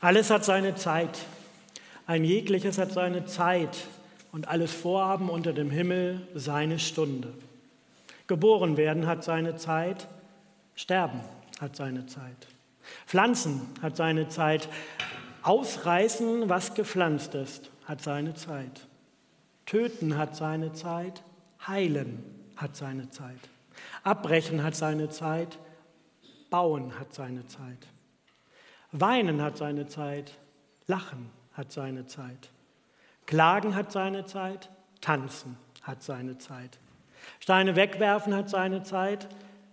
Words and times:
Alles 0.00 0.30
hat 0.30 0.44
seine 0.44 0.74
Zeit. 0.74 1.18
Ein 2.06 2.24
jegliches 2.24 2.78
hat 2.78 2.92
seine 2.92 3.24
Zeit 3.24 3.76
und 4.30 4.48
alles 4.48 4.72
Vorhaben 4.72 5.30
unter 5.30 5.52
dem 5.52 5.70
Himmel 5.70 6.28
seine 6.34 6.78
Stunde. 6.78 7.32
Geboren 8.26 8.76
werden 8.76 9.06
hat 9.06 9.24
seine 9.24 9.56
Zeit, 9.56 10.06
sterben 10.74 11.20
hat 11.60 11.76
seine 11.76 12.06
Zeit. 12.06 12.46
Pflanzen 13.06 13.62
hat 13.82 13.96
seine 13.96 14.28
Zeit, 14.28 14.68
ausreißen, 15.42 16.48
was 16.48 16.74
gepflanzt 16.74 17.34
ist, 17.34 17.70
hat 17.84 18.02
seine 18.02 18.34
Zeit. 18.34 18.86
Töten 19.64 20.16
hat 20.16 20.36
seine 20.36 20.72
Zeit, 20.72 21.22
heilen 21.66 22.22
hat 22.56 22.76
seine 22.76 23.10
Zeit. 23.10 23.38
Abbrechen 24.02 24.62
hat 24.62 24.76
seine 24.76 25.08
Zeit, 25.08 25.58
bauen 26.50 26.98
hat 26.98 27.14
seine 27.14 27.46
Zeit. 27.46 27.88
Weinen 28.92 29.42
hat 29.42 29.56
seine 29.56 29.86
Zeit, 29.86 30.38
lachen 30.86 31.30
hat 31.52 31.72
seine 31.72 32.06
Zeit. 32.06 32.50
Klagen 33.26 33.74
hat 33.74 33.92
seine 33.92 34.24
Zeit, 34.24 34.70
tanzen 35.00 35.56
hat 35.82 36.02
seine 36.02 36.38
Zeit. 36.38 36.78
Steine 37.40 37.76
wegwerfen 37.76 38.34
hat 38.34 38.48
seine 38.48 38.82
Zeit, 38.82 39.28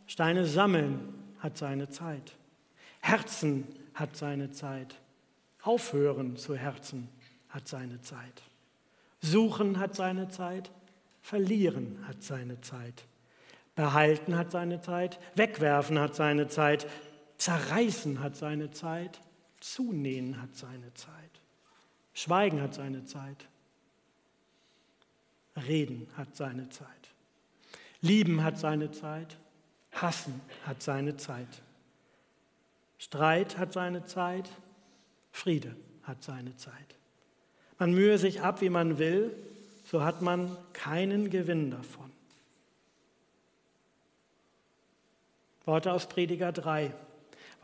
Steine 0.08 0.46
sammeln 0.46 1.14
hat 1.40 1.58
seine 1.58 1.90
Zeit. 1.90 2.36
Herzen 3.00 3.68
hat 3.94 4.16
seine 4.16 4.52
Zeit. 4.52 4.96
Aufhören 5.62 6.36
zu 6.38 6.56
Herzen 6.56 7.10
hat 7.50 7.68
seine 7.68 8.02
Zeit. 8.02 8.44
Suchen 9.22 9.80
hat 9.80 9.96
seine 9.96 10.28
Zeit. 10.30 10.72
Verlieren 11.22 12.00
hat 12.08 12.22
seine 12.22 12.60
Zeit. 12.62 13.06
Behalten 13.76 14.38
hat 14.38 14.52
seine 14.52 14.82
Zeit. 14.82 15.20
Wegwerfen 15.36 15.98
hat 16.00 16.16
seine 16.16 16.48
Zeit. 16.48 16.86
Zerreißen 17.44 18.22
hat 18.22 18.38
seine 18.38 18.72
Zeit, 18.72 19.20
zunähen 19.60 20.42
hat 20.42 20.56
seine 20.56 20.94
Zeit, 20.94 21.42
schweigen 22.14 22.62
hat 22.62 22.74
seine 22.74 23.04
Zeit, 23.04 23.50
reden 25.58 26.08
hat 26.16 26.38
seine 26.38 26.70
Zeit, 26.70 26.88
lieben 28.00 28.46
hat 28.46 28.58
seine 28.58 28.92
Zeit, 28.92 29.36
hassen 29.92 30.40
hat 30.66 30.82
seine 30.82 31.18
Zeit, 31.18 31.50
Streit 32.98 33.58
hat 33.58 33.74
seine 33.74 34.06
Zeit, 34.06 34.50
Friede 35.34 35.76
hat 36.04 36.24
seine 36.24 36.56
Zeit. 36.56 36.96
Man 37.78 37.94
mühe 37.94 38.18
sich 38.18 38.40
ab, 38.40 38.62
wie 38.62 38.70
man 38.70 39.00
will, 39.00 39.36
so 39.84 40.02
hat 40.02 40.22
man 40.22 40.56
keinen 40.72 41.30
Gewinn 41.30 41.72
davon. 41.72 42.10
Worte 45.66 45.92
aus 45.92 46.08
Prediger 46.08 46.54
3. 46.54 46.94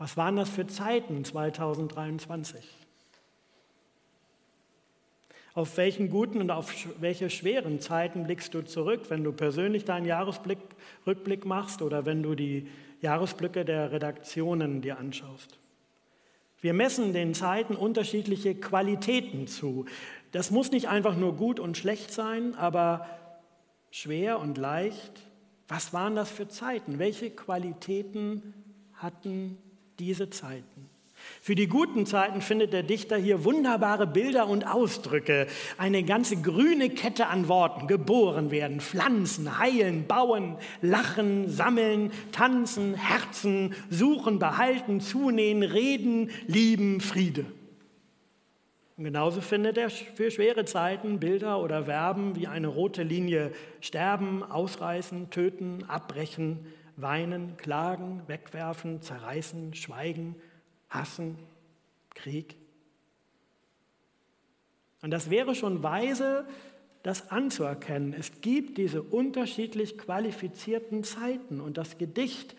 Was 0.00 0.16
waren 0.16 0.36
das 0.36 0.48
für 0.48 0.66
Zeiten 0.66 1.26
2023? 1.26 2.64
Auf 5.52 5.76
welchen 5.76 6.08
guten 6.08 6.40
und 6.40 6.50
auf 6.50 6.72
welche 7.00 7.28
schweren 7.28 7.80
Zeiten 7.80 8.24
blickst 8.24 8.54
du 8.54 8.62
zurück, 8.62 9.02
wenn 9.10 9.22
du 9.22 9.32
persönlich 9.32 9.84
deinen 9.84 10.06
Jahresrückblick 10.06 11.44
machst 11.44 11.82
oder 11.82 12.06
wenn 12.06 12.22
du 12.22 12.34
die 12.34 12.66
Jahresblicke 13.02 13.66
der 13.66 13.92
Redaktionen 13.92 14.80
dir 14.80 14.98
anschaust? 14.98 15.58
Wir 16.62 16.72
messen 16.72 17.12
den 17.12 17.34
Zeiten 17.34 17.76
unterschiedliche 17.76 18.54
Qualitäten 18.54 19.48
zu. 19.48 19.84
Das 20.32 20.50
muss 20.50 20.70
nicht 20.70 20.88
einfach 20.88 21.14
nur 21.14 21.36
gut 21.36 21.60
und 21.60 21.76
schlecht 21.76 22.10
sein, 22.10 22.54
aber 22.54 23.06
schwer 23.90 24.40
und 24.40 24.56
leicht. 24.56 25.12
Was 25.68 25.92
waren 25.92 26.16
das 26.16 26.30
für 26.30 26.48
Zeiten? 26.48 26.98
Welche 26.98 27.28
Qualitäten 27.28 28.54
hatten 28.94 29.58
diese 30.00 30.30
Zeiten. 30.30 30.88
Für 31.42 31.54
die 31.54 31.68
guten 31.68 32.06
Zeiten 32.06 32.40
findet 32.40 32.72
der 32.72 32.82
Dichter 32.82 33.16
hier 33.16 33.44
wunderbare 33.44 34.06
Bilder 34.06 34.46
und 34.48 34.66
Ausdrücke, 34.66 35.46
eine 35.76 36.02
ganze 36.02 36.36
grüne 36.36 36.90
Kette 36.90 37.26
an 37.26 37.48
Worten. 37.48 37.86
Geboren 37.86 38.50
werden, 38.50 38.80
pflanzen, 38.80 39.58
heilen, 39.58 40.06
bauen, 40.06 40.56
lachen, 40.80 41.48
sammeln, 41.48 42.10
tanzen, 42.32 42.94
herzen, 42.94 43.74
suchen, 43.90 44.38
behalten, 44.38 45.00
zunähen, 45.00 45.62
reden, 45.62 46.30
lieben, 46.46 47.00
Friede. 47.00 47.44
Und 48.96 49.04
genauso 49.04 49.40
findet 49.40 49.78
er 49.78 49.88
für 49.88 50.30
schwere 50.30 50.66
Zeiten 50.66 51.20
Bilder 51.20 51.62
oder 51.62 51.84
Verben 51.84 52.36
wie 52.36 52.48
eine 52.48 52.68
rote 52.68 53.02
Linie 53.02 53.52
sterben, 53.80 54.42
ausreißen, 54.42 55.30
töten, 55.30 55.84
abbrechen, 55.88 56.66
weinen, 57.02 57.56
klagen, 57.56 58.22
wegwerfen, 58.26 59.02
zerreißen, 59.02 59.74
schweigen, 59.74 60.36
hassen, 60.88 61.38
Krieg. 62.14 62.56
Und 65.02 65.10
das 65.10 65.30
wäre 65.30 65.54
schon 65.54 65.82
weise, 65.82 66.46
das 67.02 67.30
anzuerkennen. 67.30 68.12
Es 68.12 68.40
gibt 68.40 68.76
diese 68.76 69.02
unterschiedlich 69.02 69.96
qualifizierten 69.96 71.04
Zeiten 71.04 71.60
und 71.60 71.78
das 71.78 71.96
Gedicht 71.96 72.54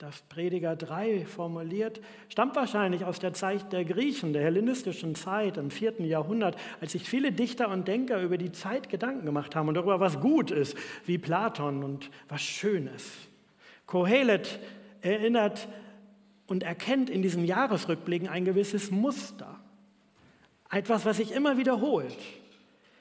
das 0.00 0.22
Prediger 0.22 0.76
3 0.76 1.26
formuliert, 1.26 2.00
stammt 2.30 2.56
wahrscheinlich 2.56 3.04
aus 3.04 3.18
der 3.18 3.34
Zeit 3.34 3.70
der 3.70 3.84
Griechen, 3.84 4.32
der 4.32 4.42
hellenistischen 4.42 5.14
Zeit 5.14 5.58
im 5.58 5.70
vierten 5.70 6.06
Jahrhundert, 6.06 6.56
als 6.80 6.92
sich 6.92 7.06
viele 7.06 7.32
Dichter 7.32 7.68
und 7.68 7.86
Denker 7.86 8.22
über 8.22 8.38
die 8.38 8.50
Zeit 8.50 8.88
Gedanken 8.88 9.26
gemacht 9.26 9.54
haben 9.54 9.68
und 9.68 9.74
darüber, 9.74 10.00
was 10.00 10.18
gut 10.18 10.50
ist, 10.50 10.74
wie 11.04 11.18
Platon 11.18 11.84
und 11.84 12.10
was 12.30 12.40
schön 12.40 12.86
ist. 12.86 13.10
Kohelet 13.84 14.58
erinnert 15.02 15.68
und 16.46 16.62
erkennt 16.62 17.10
in 17.10 17.20
diesen 17.20 17.44
Jahresrückblicken 17.44 18.26
ein 18.26 18.46
gewisses 18.46 18.90
Muster, 18.90 19.60
etwas, 20.70 21.04
was 21.04 21.18
sich 21.18 21.32
immer 21.32 21.58
wiederholt 21.58 22.16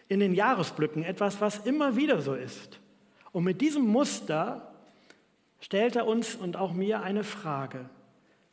in 0.10 0.20
den 0.20 0.34
Jahresblicken, 0.34 1.04
etwas, 1.04 1.40
was 1.40 1.60
immer 1.60 1.96
wieder 1.96 2.22
so 2.22 2.34
ist. 2.34 2.82
Und 3.32 3.46
mit 3.46 3.62
diesem 3.62 3.86
Muster 3.86 4.69
stellt 5.60 5.96
er 5.96 6.08
uns 6.08 6.36
und 6.36 6.58
auch 6.58 6.74
mir 6.74 7.02
eine 7.02 7.24
Frage. 7.24 7.90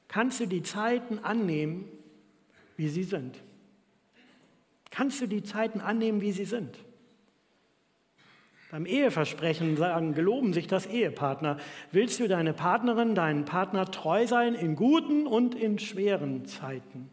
Kannst 0.09 0.41
du 0.41 0.47
die 0.47 0.63
Zeiten 0.63 1.19
annehmen, 1.19 1.87
wie 2.77 2.89
sie 2.89 3.05
sind? 3.05 3.43
Kannst 4.91 5.21
du 5.21 5.27
die 5.27 5.43
Zeiten 5.43 5.81
annehmen, 5.81 6.21
wie 6.21 6.33
sie 6.33 6.45
sind? 6.45 6.79
Beim 8.71 8.87
Eheversprechen 8.87 9.77
sagen, 9.77 10.15
geloben 10.15 10.53
sich 10.53 10.67
das 10.67 10.87
Ehepartner. 10.87 11.59
Willst 11.93 12.19
du 12.19 12.29
deine 12.29 12.53
Partnerin, 12.53 13.15
deinen 13.15 13.45
Partner 13.45 13.91
treu 13.91 14.27
sein 14.27 14.55
in 14.55 14.75
guten 14.75 15.27
und 15.27 15.55
in 15.55 15.79
schweren 15.79 16.47
Zeiten? 16.47 17.11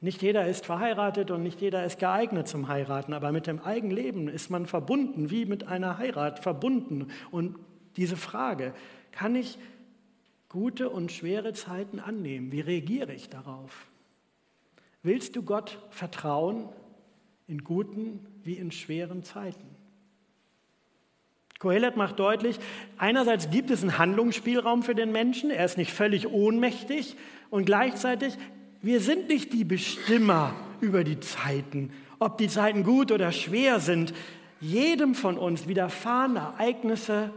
Nicht 0.00 0.22
jeder 0.22 0.46
ist 0.46 0.66
verheiratet 0.66 1.30
und 1.30 1.42
nicht 1.42 1.60
jeder 1.60 1.84
ist 1.84 1.98
geeignet 1.98 2.48
zum 2.48 2.68
Heiraten, 2.68 3.12
aber 3.12 3.32
mit 3.32 3.46
dem 3.46 3.60
Eigenleben 3.60 4.28
ist 4.28 4.50
man 4.50 4.66
verbunden, 4.66 5.30
wie 5.30 5.46
mit 5.46 5.68
einer 5.68 5.98
Heirat 5.98 6.40
verbunden. 6.40 7.08
Und 7.30 7.56
diese 7.96 8.16
Frage, 8.16 8.74
kann 9.12 9.34
ich 9.34 9.58
gute 10.48 10.90
und 10.90 11.12
schwere 11.12 11.52
Zeiten 11.52 12.00
annehmen? 12.00 12.52
Wie 12.52 12.60
reagiere 12.60 13.12
ich 13.12 13.28
darauf? 13.28 13.88
Willst 15.02 15.36
du 15.36 15.42
Gott 15.42 15.78
vertrauen 15.90 16.68
in 17.46 17.62
guten 17.62 18.26
wie 18.42 18.54
in 18.54 18.70
schweren 18.70 19.22
Zeiten? 19.22 19.66
Kohelet 21.58 21.96
macht 21.96 22.18
deutlich, 22.18 22.58
einerseits 22.98 23.50
gibt 23.50 23.70
es 23.70 23.82
einen 23.82 23.98
Handlungsspielraum 23.98 24.82
für 24.82 24.94
den 24.94 25.10
Menschen, 25.10 25.50
er 25.50 25.64
ist 25.64 25.78
nicht 25.78 25.92
völlig 25.92 26.28
ohnmächtig 26.28 27.16
und 27.48 27.64
gleichzeitig, 27.64 28.36
wir 28.82 29.00
sind 29.00 29.28
nicht 29.28 29.52
die 29.52 29.64
Bestimmer 29.64 30.54
über 30.80 31.02
die 31.02 31.18
Zeiten, 31.20 31.92
ob 32.18 32.38
die 32.38 32.48
Zeiten 32.48 32.82
gut 32.82 33.10
oder 33.10 33.32
schwer 33.32 33.80
sind. 33.80 34.12
Jedem 34.60 35.14
von 35.14 35.38
uns 35.38 35.66
widerfahren 35.66 36.36
Ereignisse, 36.36 37.30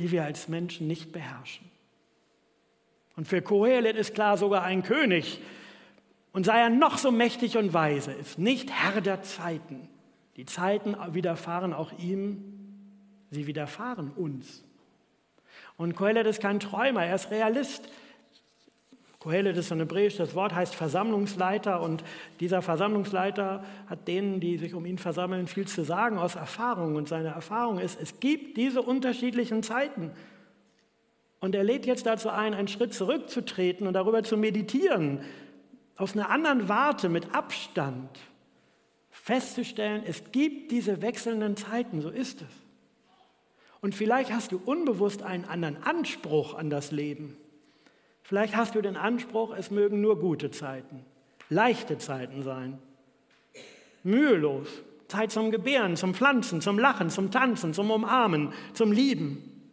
die 0.00 0.10
wir 0.10 0.24
als 0.24 0.48
Menschen 0.48 0.86
nicht 0.86 1.12
beherrschen. 1.12 1.70
Und 3.16 3.28
für 3.28 3.42
Kohelet 3.42 3.96
ist 3.96 4.14
klar, 4.14 4.36
sogar 4.36 4.64
ein 4.64 4.82
König, 4.82 5.40
und 6.32 6.46
sei 6.46 6.60
er 6.60 6.70
noch 6.70 6.96
so 6.96 7.10
mächtig 7.10 7.56
und 7.56 7.74
weise, 7.74 8.12
ist 8.12 8.38
nicht 8.38 8.70
Herr 8.70 9.00
der 9.00 9.22
Zeiten. 9.22 9.88
Die 10.36 10.46
Zeiten 10.46 10.96
widerfahren 11.12 11.72
auch 11.72 11.92
ihm, 11.98 12.42
sie 13.30 13.46
widerfahren 13.46 14.10
uns. 14.10 14.64
Und 15.76 15.96
Kohelet 15.96 16.26
ist 16.26 16.40
kein 16.40 16.60
Träumer, 16.60 17.04
er 17.04 17.16
ist 17.16 17.30
Realist. 17.30 17.88
Kohelet 19.20 19.58
ist 19.58 19.70
ein 19.70 19.80
hebräisches 19.80 20.34
Wort, 20.34 20.54
heißt 20.54 20.74
Versammlungsleiter 20.74 21.82
und 21.82 22.02
dieser 22.40 22.62
Versammlungsleiter 22.62 23.62
hat 23.86 24.08
denen, 24.08 24.40
die 24.40 24.56
sich 24.56 24.72
um 24.72 24.86
ihn 24.86 24.96
versammeln, 24.96 25.46
viel 25.46 25.68
zu 25.68 25.84
sagen 25.84 26.18
aus 26.18 26.36
Erfahrung 26.36 26.96
und 26.96 27.06
seine 27.06 27.28
Erfahrung 27.28 27.78
ist, 27.78 28.00
es 28.00 28.18
gibt 28.18 28.56
diese 28.56 28.80
unterschiedlichen 28.80 29.62
Zeiten. 29.62 30.10
Und 31.38 31.54
er 31.54 31.64
lädt 31.64 31.84
jetzt 31.84 32.06
dazu 32.06 32.30
ein, 32.30 32.54
einen 32.54 32.68
Schritt 32.68 32.94
zurückzutreten 32.94 33.86
und 33.86 33.92
darüber 33.92 34.22
zu 34.22 34.38
meditieren, 34.38 35.20
aus 35.96 36.14
einer 36.14 36.30
anderen 36.30 36.70
Warte 36.70 37.10
mit 37.10 37.34
Abstand 37.34 38.18
festzustellen, 39.10 40.02
es 40.06 40.32
gibt 40.32 40.70
diese 40.70 41.02
wechselnden 41.02 41.58
Zeiten, 41.58 42.00
so 42.00 42.08
ist 42.08 42.40
es. 42.40 42.48
Und 43.82 43.94
vielleicht 43.94 44.32
hast 44.32 44.52
du 44.52 44.60
unbewusst 44.64 45.22
einen 45.22 45.44
anderen 45.44 45.82
Anspruch 45.82 46.54
an 46.54 46.70
das 46.70 46.90
Leben. 46.90 47.36
Vielleicht 48.30 48.54
hast 48.54 48.76
du 48.76 48.80
den 48.80 48.96
Anspruch, 48.96 49.52
es 49.56 49.72
mögen 49.72 50.00
nur 50.00 50.20
gute 50.20 50.52
Zeiten, 50.52 51.04
leichte 51.48 51.98
Zeiten 51.98 52.44
sein. 52.44 52.78
Mühelos. 54.04 54.68
Zeit 55.08 55.32
zum 55.32 55.50
Gebären, 55.50 55.96
zum 55.96 56.14
Pflanzen, 56.14 56.60
zum 56.60 56.78
Lachen, 56.78 57.10
zum 57.10 57.32
Tanzen, 57.32 57.74
zum 57.74 57.90
Umarmen, 57.90 58.52
zum 58.72 58.92
Lieben. 58.92 59.66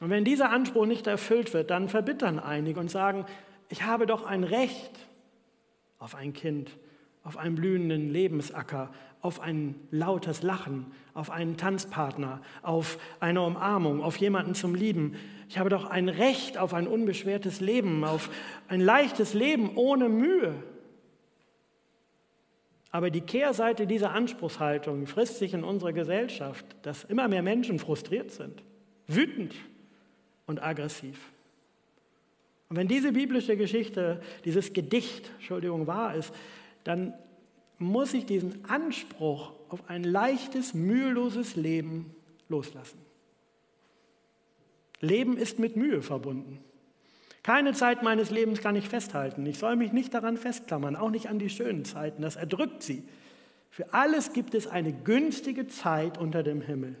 Und 0.00 0.08
wenn 0.08 0.24
dieser 0.24 0.48
Anspruch 0.48 0.86
nicht 0.86 1.06
erfüllt 1.06 1.52
wird, 1.52 1.68
dann 1.68 1.90
verbittern 1.90 2.38
einige 2.38 2.80
und 2.80 2.90
sagen, 2.90 3.26
ich 3.68 3.82
habe 3.82 4.06
doch 4.06 4.24
ein 4.24 4.42
Recht 4.42 4.98
auf 5.98 6.14
ein 6.14 6.32
Kind, 6.32 6.70
auf 7.24 7.36
einen 7.36 7.56
blühenden 7.56 8.08
Lebensacker, 8.08 8.90
auf 9.20 9.40
ein 9.40 9.74
lautes 9.90 10.42
Lachen, 10.42 10.86
auf 11.14 11.30
einen 11.30 11.56
Tanzpartner, 11.56 12.40
auf 12.62 12.98
eine 13.20 13.42
Umarmung, 13.42 14.02
auf 14.02 14.16
jemanden 14.16 14.54
zum 14.54 14.74
Lieben. 14.74 15.16
Ich 15.48 15.58
habe 15.58 15.70
doch 15.70 15.84
ein 15.84 16.08
Recht 16.08 16.58
auf 16.58 16.74
ein 16.74 16.86
unbeschwertes 16.86 17.60
Leben, 17.60 18.04
auf 18.04 18.30
ein 18.68 18.80
leichtes 18.80 19.34
Leben 19.34 19.76
ohne 19.76 20.08
Mühe. 20.08 20.54
Aber 22.90 23.10
die 23.10 23.20
Kehrseite 23.20 23.86
dieser 23.86 24.12
Anspruchshaltung 24.12 25.06
frisst 25.06 25.38
sich 25.38 25.52
in 25.52 25.64
unserer 25.64 25.92
Gesellschaft, 25.92 26.64
dass 26.82 27.04
immer 27.04 27.28
mehr 27.28 27.42
Menschen 27.42 27.78
frustriert 27.78 28.30
sind, 28.30 28.62
wütend 29.06 29.54
und 30.46 30.62
aggressiv. 30.62 31.32
Und 32.68 32.76
wenn 32.76 32.88
diese 32.88 33.12
biblische 33.12 33.56
Geschichte, 33.56 34.20
dieses 34.44 34.72
Gedicht, 34.72 35.30
Entschuldigung, 35.38 35.86
wahr 35.86 36.14
ist, 36.14 36.34
dann 36.84 37.14
muss 37.78 38.14
ich 38.14 38.26
diesen 38.26 38.64
Anspruch 38.64 39.52
auf 39.68 39.88
ein 39.88 40.04
leichtes, 40.04 40.74
müheloses 40.74 41.56
Leben 41.56 42.14
loslassen. 42.48 42.98
Leben 45.00 45.36
ist 45.36 45.58
mit 45.58 45.76
Mühe 45.76 46.02
verbunden. 46.02 46.58
Keine 47.42 47.72
Zeit 47.72 48.02
meines 48.02 48.30
Lebens 48.30 48.60
kann 48.60 48.76
ich 48.76 48.88
festhalten. 48.88 49.46
Ich 49.46 49.58
soll 49.58 49.76
mich 49.76 49.92
nicht 49.92 50.12
daran 50.12 50.36
festklammern, 50.36 50.96
auch 50.96 51.10
nicht 51.10 51.28
an 51.28 51.38
die 51.38 51.50
schönen 51.50 51.84
Zeiten. 51.84 52.22
Das 52.22 52.36
erdrückt 52.36 52.82
sie. 52.82 53.04
Für 53.70 53.94
alles 53.94 54.32
gibt 54.32 54.54
es 54.54 54.66
eine 54.66 54.92
günstige 54.92 55.68
Zeit 55.68 56.18
unter 56.18 56.42
dem 56.42 56.60
Himmel. 56.60 56.96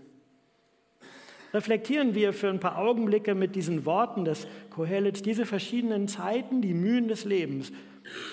Reflektieren 1.52 2.14
wir 2.14 2.32
für 2.32 2.50
ein 2.50 2.60
paar 2.60 2.78
Augenblicke 2.78 3.34
mit 3.34 3.56
diesen 3.56 3.84
Worten 3.86 4.24
des 4.24 4.46
Kohelits 4.70 5.22
diese 5.22 5.46
verschiedenen 5.46 6.06
Zeiten, 6.06 6.60
die 6.60 6.74
Mühen 6.74 7.08
des 7.08 7.24
Lebens. 7.24 7.72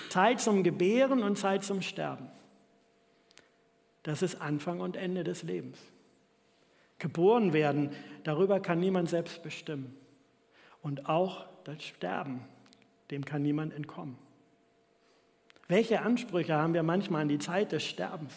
Zeit 0.08 0.40
zum 0.40 0.62
Gebären 0.62 1.22
und 1.22 1.36
Zeit 1.36 1.64
zum 1.64 1.82
Sterben. 1.82 2.30
Das 4.02 4.22
ist 4.22 4.40
Anfang 4.40 4.80
und 4.80 4.96
Ende 4.96 5.24
des 5.24 5.42
Lebens. 5.42 5.78
Geboren 6.98 7.52
werden, 7.52 7.90
darüber 8.24 8.60
kann 8.60 8.80
niemand 8.80 9.08
selbst 9.08 9.42
bestimmen. 9.42 9.94
Und 10.80 11.08
auch 11.08 11.46
das 11.64 11.82
Sterben, 11.82 12.40
dem 13.10 13.24
kann 13.24 13.42
niemand 13.42 13.74
entkommen. 13.74 14.16
Welche 15.68 16.02
Ansprüche 16.02 16.54
haben 16.54 16.74
wir 16.74 16.82
manchmal 16.82 17.22
an 17.22 17.28
die 17.28 17.38
Zeit 17.38 17.72
des 17.72 17.84
Sterbens? 17.84 18.32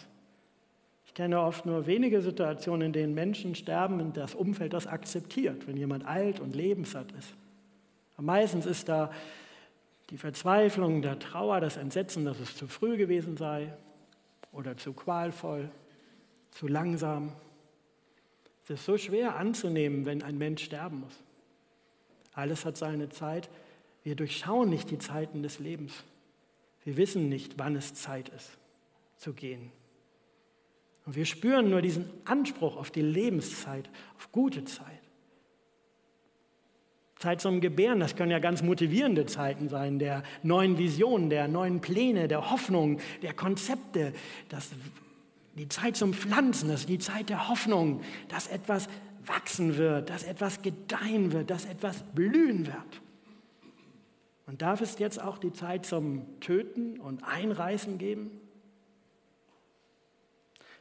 Ich 1.06 1.14
kenne 1.14 1.40
oft 1.40 1.66
nur 1.66 1.86
wenige 1.86 2.22
Situationen, 2.22 2.86
in 2.86 2.92
denen 2.92 3.14
Menschen 3.14 3.54
sterben 3.54 4.00
und 4.00 4.16
das 4.16 4.34
Umfeld 4.34 4.72
das 4.72 4.86
akzeptiert, 4.86 5.66
wenn 5.66 5.76
jemand 5.76 6.06
alt 6.06 6.40
und 6.40 6.54
lebenssatt 6.54 7.10
ist. 7.18 7.34
meistens 8.16 8.66
ist 8.66 8.88
da 8.88 9.10
die 10.10 10.18
Verzweiflung, 10.18 11.02
der 11.02 11.18
Trauer, 11.18 11.60
das 11.60 11.76
Entsetzen, 11.76 12.24
dass 12.24 12.40
es 12.40 12.56
zu 12.56 12.66
früh 12.66 12.96
gewesen 12.96 13.36
sei 13.36 13.72
oder 14.52 14.76
zu 14.76 14.92
qualvoll, 14.92 15.70
zu 16.50 16.66
langsam. 16.66 17.32
Es 18.64 18.70
ist 18.70 18.84
so 18.84 18.98
schwer 18.98 19.36
anzunehmen, 19.36 20.06
wenn 20.06 20.22
ein 20.22 20.38
Mensch 20.38 20.64
sterben 20.64 21.00
muss. 21.00 21.22
Alles 22.32 22.64
hat 22.64 22.76
seine 22.76 23.08
Zeit. 23.08 23.48
Wir 24.02 24.16
durchschauen 24.16 24.68
nicht 24.68 24.90
die 24.90 24.98
Zeiten 24.98 25.42
des 25.42 25.58
Lebens. 25.58 26.04
Wir 26.84 26.96
wissen 26.96 27.28
nicht, 27.28 27.58
wann 27.58 27.76
es 27.76 27.94
Zeit 27.94 28.30
ist 28.30 28.58
zu 29.16 29.34
gehen. 29.34 29.70
Und 31.04 31.14
wir 31.14 31.26
spüren 31.26 31.70
nur 31.70 31.82
diesen 31.82 32.08
Anspruch 32.24 32.76
auf 32.76 32.90
die 32.90 33.02
Lebenszeit, 33.02 33.90
auf 34.16 34.32
gute 34.32 34.64
Zeit. 34.64 34.99
Zeit 37.20 37.42
zum 37.42 37.60
Gebären, 37.60 38.00
das 38.00 38.16
können 38.16 38.30
ja 38.30 38.38
ganz 38.38 38.62
motivierende 38.62 39.26
Zeiten 39.26 39.68
sein, 39.68 39.98
der 39.98 40.22
neuen 40.42 40.78
Visionen, 40.78 41.28
der 41.28 41.48
neuen 41.48 41.82
Pläne, 41.82 42.28
der 42.28 42.50
Hoffnung, 42.50 42.98
der 43.20 43.34
Konzepte. 43.34 44.14
Das, 44.48 44.70
die 45.54 45.68
Zeit 45.68 45.96
zum 45.96 46.14
Pflanzen, 46.14 46.70
das 46.70 46.80
ist 46.80 46.88
die 46.88 46.98
Zeit 46.98 47.28
der 47.28 47.50
Hoffnung, 47.50 48.00
dass 48.28 48.48
etwas 48.48 48.88
wachsen 49.26 49.76
wird, 49.76 50.08
dass 50.08 50.22
etwas 50.22 50.62
gedeihen 50.62 51.32
wird, 51.32 51.50
dass 51.50 51.66
etwas 51.66 52.02
blühen 52.14 52.66
wird. 52.66 53.02
Und 54.46 54.62
darf 54.62 54.80
es 54.80 54.98
jetzt 54.98 55.22
auch 55.22 55.36
die 55.36 55.52
Zeit 55.52 55.84
zum 55.84 56.40
Töten 56.40 56.98
und 57.00 57.22
Einreißen 57.22 57.98
geben? 57.98 58.30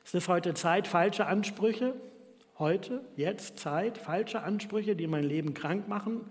Ist 0.06 0.16
es 0.16 0.30
heute 0.30 0.54
Zeit, 0.54 0.88
falsche 0.88 1.26
Ansprüche 1.26 1.96
heute, 2.60 3.02
jetzt 3.16 3.58
Zeit, 3.58 3.98
falsche 3.98 4.44
Ansprüche, 4.44 4.96
die 4.96 5.08
mein 5.08 5.24
Leben 5.24 5.54
krank 5.54 5.88
machen, 5.88 6.30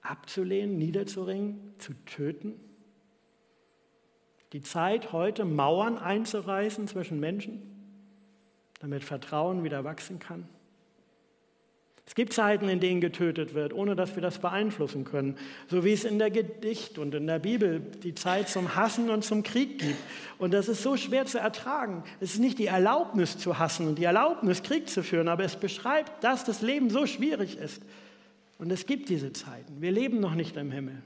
abzulehnen, 0.00 0.78
niederzuringen, 0.78 1.74
zu 1.78 1.92
töten? 2.06 2.58
Die 4.52 4.62
Zeit 4.62 5.12
heute, 5.12 5.44
Mauern 5.44 5.98
einzureißen 5.98 6.88
zwischen 6.88 7.20
Menschen, 7.20 7.62
damit 8.80 9.04
Vertrauen 9.04 9.62
wieder 9.62 9.84
wachsen 9.84 10.18
kann? 10.18 10.48
Es 12.10 12.16
gibt 12.16 12.32
Zeiten, 12.32 12.68
in 12.68 12.80
denen 12.80 13.00
getötet 13.00 13.54
wird, 13.54 13.72
ohne 13.72 13.94
dass 13.94 14.16
wir 14.16 14.20
das 14.20 14.40
beeinflussen 14.40 15.04
können. 15.04 15.36
So 15.68 15.84
wie 15.84 15.92
es 15.92 16.02
in 16.02 16.18
der 16.18 16.32
Gedicht 16.32 16.98
und 16.98 17.14
in 17.14 17.28
der 17.28 17.38
Bibel 17.38 17.78
die 17.78 18.16
Zeit 18.16 18.48
zum 18.48 18.74
Hassen 18.74 19.10
und 19.10 19.24
zum 19.24 19.44
Krieg 19.44 19.78
gibt. 19.78 19.96
Und 20.36 20.52
das 20.52 20.68
ist 20.68 20.82
so 20.82 20.96
schwer 20.96 21.26
zu 21.26 21.38
ertragen. 21.38 22.02
Es 22.18 22.34
ist 22.34 22.40
nicht 22.40 22.58
die 22.58 22.66
Erlaubnis 22.66 23.38
zu 23.38 23.60
hassen 23.60 23.86
und 23.86 23.96
die 23.96 24.02
Erlaubnis, 24.02 24.64
Krieg 24.64 24.88
zu 24.88 25.04
führen, 25.04 25.28
aber 25.28 25.44
es 25.44 25.54
beschreibt, 25.54 26.24
dass 26.24 26.42
das 26.42 26.62
Leben 26.62 26.90
so 26.90 27.06
schwierig 27.06 27.56
ist. 27.56 27.80
Und 28.58 28.72
es 28.72 28.86
gibt 28.86 29.08
diese 29.08 29.32
Zeiten. 29.32 29.80
Wir 29.80 29.92
leben 29.92 30.18
noch 30.18 30.34
nicht 30.34 30.56
im 30.56 30.72
Himmel. 30.72 31.00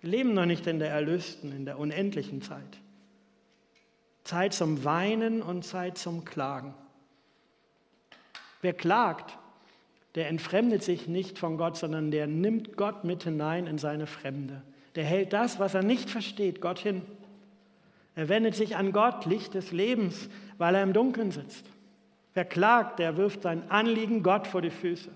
Wir 0.00 0.10
leben 0.10 0.34
noch 0.34 0.46
nicht 0.46 0.66
in 0.66 0.80
der 0.80 0.90
erlösten, 0.90 1.52
in 1.52 1.66
der 1.66 1.78
unendlichen 1.78 2.42
Zeit. 2.42 2.80
Zeit 4.24 4.54
zum 4.54 4.82
Weinen 4.82 5.40
und 5.40 5.64
Zeit 5.64 5.98
zum 5.98 6.24
Klagen. 6.24 6.74
Wer 8.60 8.72
klagt, 8.72 9.38
der 10.16 10.28
entfremdet 10.28 10.82
sich 10.82 11.08
nicht 11.08 11.38
von 11.38 11.58
Gott, 11.58 11.76
sondern 11.76 12.10
der 12.10 12.26
nimmt 12.26 12.78
Gott 12.78 13.04
mit 13.04 13.24
hinein 13.24 13.66
in 13.66 13.76
seine 13.76 14.06
Fremde. 14.06 14.62
Der 14.94 15.04
hält 15.04 15.34
das, 15.34 15.60
was 15.60 15.74
er 15.74 15.82
nicht 15.82 16.08
versteht, 16.08 16.62
Gott 16.62 16.78
hin. 16.78 17.02
Er 18.14 18.30
wendet 18.30 18.54
sich 18.54 18.76
an 18.76 18.92
Gott, 18.92 19.26
Licht 19.26 19.52
des 19.52 19.72
Lebens, 19.72 20.30
weil 20.56 20.74
er 20.74 20.82
im 20.82 20.94
Dunkeln 20.94 21.32
sitzt. 21.32 21.66
Wer 22.32 22.46
klagt, 22.46 22.98
der 22.98 23.18
wirft 23.18 23.42
sein 23.42 23.70
Anliegen 23.70 24.22
Gott 24.22 24.46
vor 24.46 24.62
die 24.62 24.70
Füße. 24.70 25.10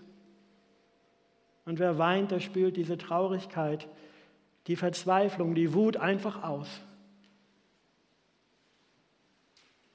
Und 1.65 1.79
wer 1.79 1.97
weint, 1.97 2.31
der 2.31 2.41
spült 2.41 2.77
diese 2.77 2.99
Traurigkeit, 2.99 3.89
die 4.67 4.77
Verzweiflung, 4.77 5.55
die 5.55 5.73
Wut 5.73 5.97
einfach 5.97 6.43
aus. 6.43 6.69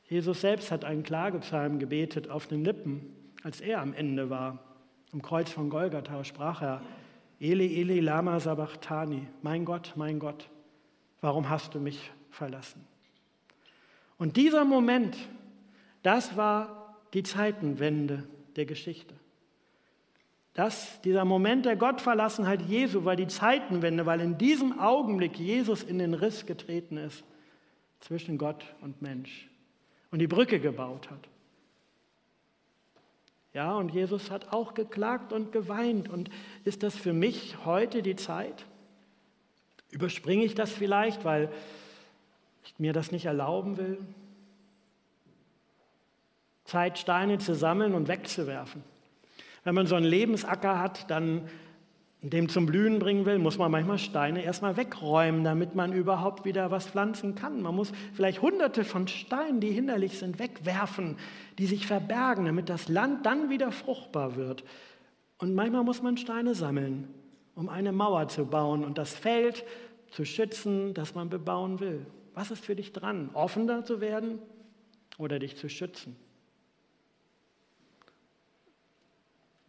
Jesus 0.07 0.41
selbst 0.41 0.71
hat 0.71 0.83
einen 0.83 1.03
Klagepsalm 1.03 1.77
gebetet 1.77 2.27
auf 2.27 2.47
den 2.47 2.65
Lippen, 2.65 3.13
als 3.43 3.62
er 3.62 3.81
am 3.81 3.93
Ende 3.93 4.31
war. 4.31 4.64
Am 5.15 5.22
Kreuz 5.22 5.50
von 5.50 5.69
Golgatha 5.69 6.25
sprach 6.25 6.62
er, 6.62 6.81
Eli, 7.39 7.79
Eli, 7.79 8.01
lama 8.01 8.38
sabachthani, 8.38 9.25
mein 9.43 9.63
Gott, 9.63 9.93
mein 9.95 10.19
Gott, 10.19 10.50
warum 11.22 11.50
hast 11.50 11.74
du 11.74 11.79
mich 11.79 12.12
verlassen? 12.29 12.86
Und 14.17 14.36
dieser 14.36 14.65
Moment, 14.65 15.15
das 16.03 16.36
war 16.36 16.98
die 17.13 17.24
Zeitenwende 17.24 18.27
der 18.57 18.65
Geschichte. 18.65 19.15
Das, 20.53 21.00
dieser 21.03 21.24
Moment 21.24 21.65
der 21.65 21.77
Gottverlassenheit 21.77 22.63
Jesu 22.63 23.05
war 23.05 23.15
die 23.15 23.27
Zeitenwende, 23.27 24.05
weil 24.05 24.19
in 24.19 24.38
diesem 24.38 24.77
Augenblick 24.81 25.39
Jesus 25.39 25.81
in 25.81 26.00
den 26.00 26.13
Riss 26.13 26.45
getreten 26.45 26.98
ist 26.98 27.24
zwischen 28.01 28.38
Gott 28.38 28.65
und 28.81 29.01
Mensch 29.01 29.50
und 30.12 30.19
die 30.19 30.27
Brücke 30.27 30.60
gebaut 30.60 31.10
hat. 31.10 31.29
Ja, 33.55 33.77
und 33.77 33.93
Jesus 33.93 34.31
hat 34.31 34.51
auch 34.51 34.74
geklagt 34.74 35.31
und 35.31 35.53
geweint. 35.53 36.09
Und 36.09 36.29
ist 36.65 36.83
das 36.83 36.93
für 36.93 37.13
mich 37.13 37.55
heute 37.63 38.01
die 38.01 38.17
Zeit? 38.17 38.65
Überspringe 39.91 40.43
ich 40.43 40.55
das 40.55 40.74
vielleicht, 40.74 41.24
weil 41.24 41.50
ich 42.65 42.77
mir 42.79 42.91
das 42.91 43.13
nicht 43.13 43.27
erlauben 43.27 43.77
will? 43.77 43.97
Zeit, 46.65 47.00
Steine 47.00 47.38
zu 47.38 47.55
sammeln 47.55 47.93
und 47.93 48.09
wegzuwerfen. 48.09 48.83
Wenn 49.63 49.74
man 49.74 49.88
so 49.88 49.95
einen 49.95 50.05
Lebensacker 50.05 50.77
hat, 50.77 51.09
dann 51.09 51.47
dem 52.29 52.50
zum 52.50 52.65
Blühen 52.65 53.00
bringen 53.00 53.25
will, 53.25 53.39
muss 53.39 53.58
man 53.58 53.72
manchmal 53.72 53.98
Steine 53.98 54.44
erstmal 54.44 54.77
wegräumen, 54.77 55.44
damit 55.44 55.75
man 55.75 55.94
überhaupt 55.94 56.46
wieder 56.46 56.72
was 56.72 56.88
pflanzen 56.88 57.36
kann. 57.36 57.62
Man 57.62 57.75
muss 57.75 57.91
vielleicht 58.13 58.41
hunderte 58.41 58.84
von 58.84 59.08
Steinen, 59.08 59.60
die 59.60 59.72
hinderlich 59.72 60.17
sind, 60.17 60.39
wegwerfen, 60.39 61.17
die 61.58 61.65
sich 61.65 61.88
verbergen, 61.88 62.46
damit 62.46 62.70
das 62.70 62.88
Land 62.88 63.25
dann 63.25 63.50
wieder 63.50 63.72
fruchtbar 63.72 64.36
wird. 64.36 64.63
Und 65.38 65.53
manchmal 65.53 65.84
muss 65.84 66.01
man 66.01 66.17
Steine 66.17 66.55
sammeln, 66.55 67.08
um 67.53 67.70
eine 67.70 67.91
Mauer 67.91 68.27
zu 68.27 68.46
bauen 68.46 68.84
und 68.84 68.98
das 68.98 69.13
Feld 69.13 69.65
zu 70.10 70.25
schützen, 70.25 70.94
das 70.94 71.15
man 71.15 71.29
bebauen 71.29 71.79
will. 71.79 72.05
Was 72.34 72.51
ist 72.51 72.63
für 72.63 72.75
dich 72.75 72.94
dran? 72.94 73.29
Offener 73.34 73.84
zu 73.84 74.01
werden 74.01 74.39
oder 75.17 75.39
dich 75.39 75.58
zu 75.58 75.70
schützen? 75.70 76.15